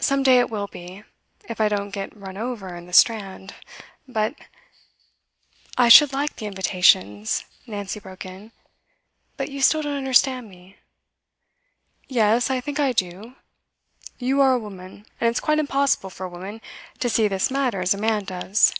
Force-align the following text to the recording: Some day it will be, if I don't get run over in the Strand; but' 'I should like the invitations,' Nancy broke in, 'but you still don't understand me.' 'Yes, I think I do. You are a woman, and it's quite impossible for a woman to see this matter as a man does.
Some 0.00 0.24
day 0.24 0.40
it 0.40 0.50
will 0.50 0.66
be, 0.66 1.04
if 1.48 1.60
I 1.60 1.68
don't 1.68 1.90
get 1.90 2.16
run 2.16 2.36
over 2.36 2.74
in 2.74 2.86
the 2.86 2.92
Strand; 2.92 3.54
but' 4.08 4.34
'I 5.78 5.88
should 5.90 6.12
like 6.12 6.34
the 6.34 6.46
invitations,' 6.46 7.44
Nancy 7.64 8.00
broke 8.00 8.26
in, 8.26 8.50
'but 9.36 9.50
you 9.52 9.62
still 9.62 9.80
don't 9.80 9.96
understand 9.96 10.48
me.' 10.48 10.78
'Yes, 12.08 12.50
I 12.50 12.60
think 12.60 12.80
I 12.80 12.90
do. 12.90 13.36
You 14.18 14.40
are 14.40 14.54
a 14.54 14.58
woman, 14.58 15.06
and 15.20 15.30
it's 15.30 15.38
quite 15.38 15.60
impossible 15.60 16.10
for 16.10 16.26
a 16.26 16.28
woman 16.28 16.60
to 16.98 17.08
see 17.08 17.28
this 17.28 17.48
matter 17.48 17.80
as 17.80 17.94
a 17.94 17.96
man 17.96 18.24
does. 18.24 18.74